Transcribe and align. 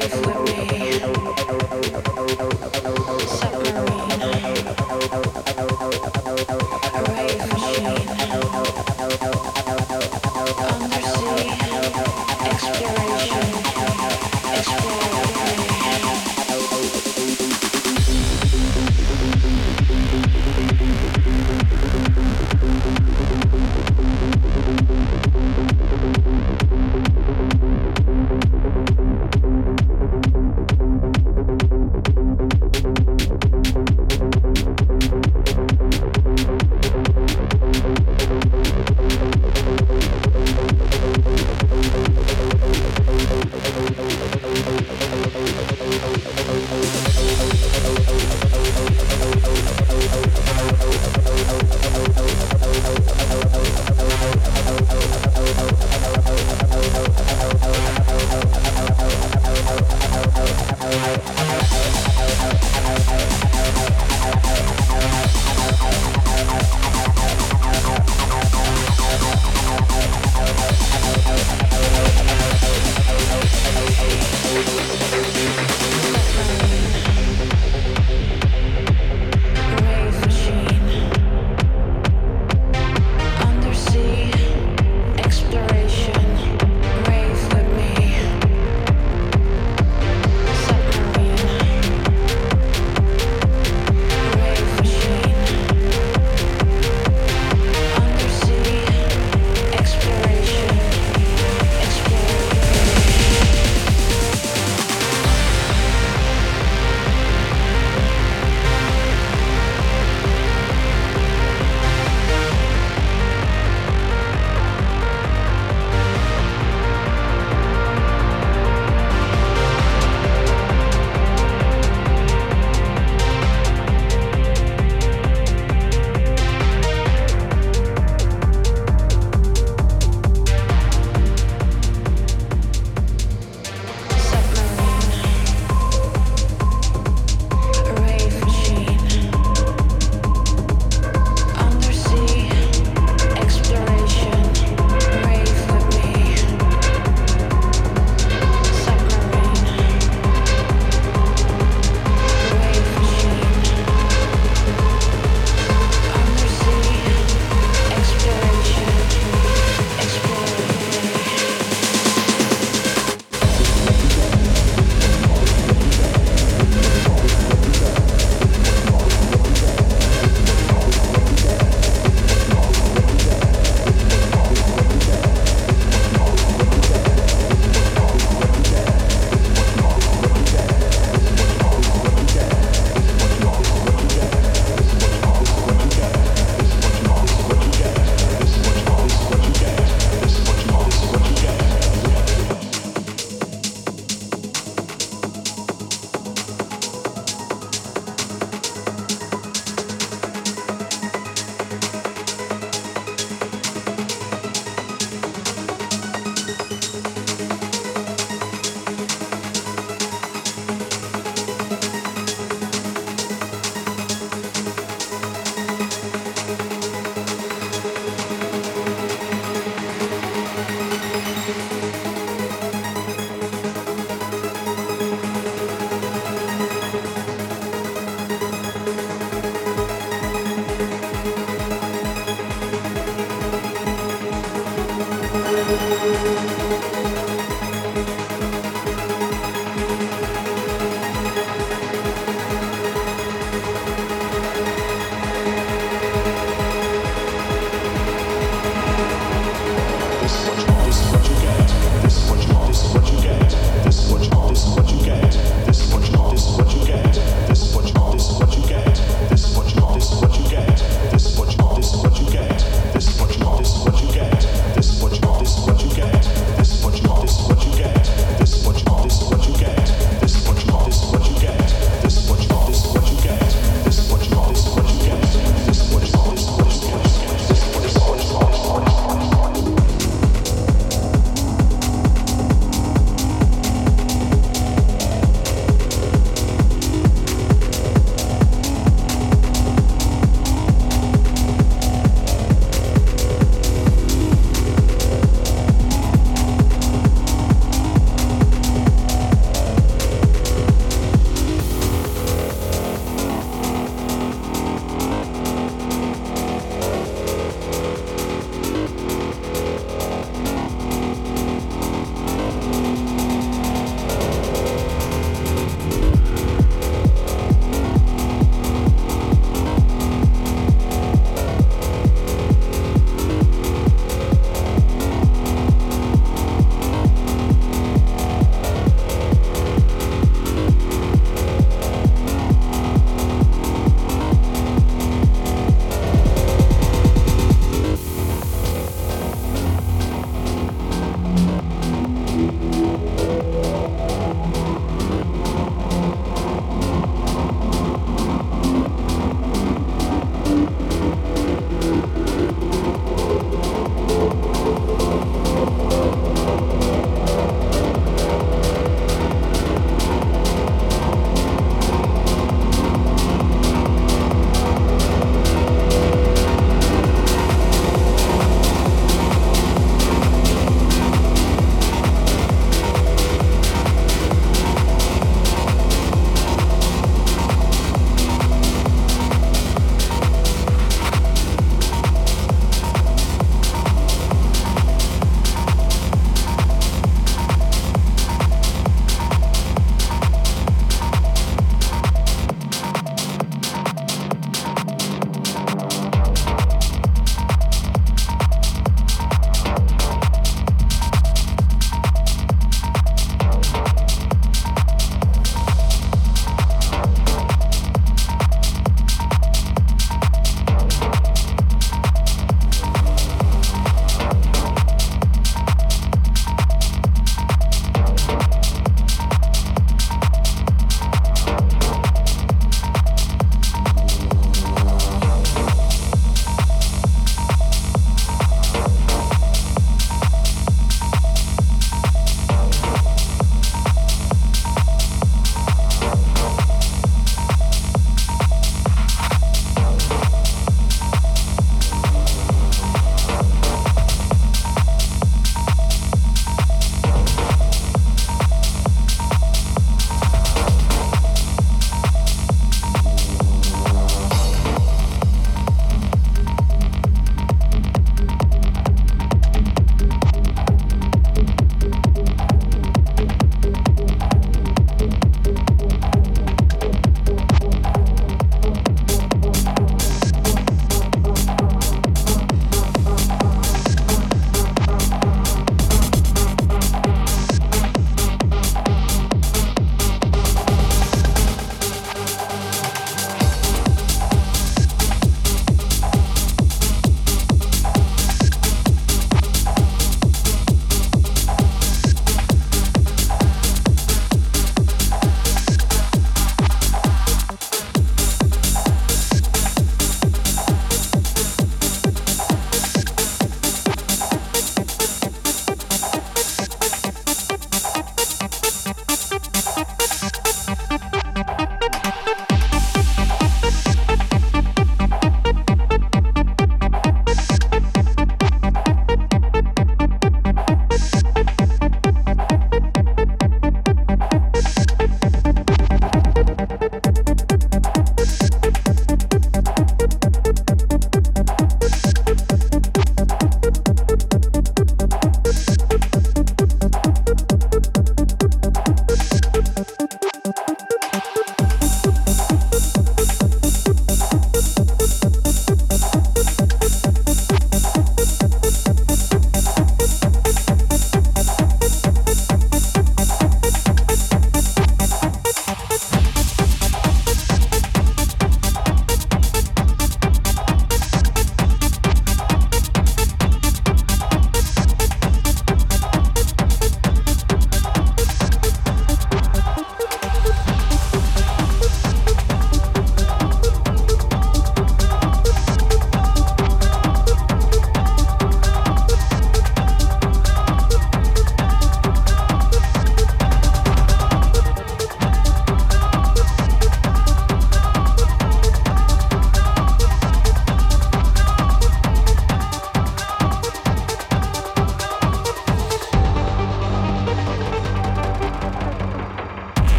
Submarine 0.00 0.39